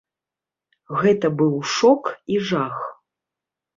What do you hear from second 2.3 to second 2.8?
і жах.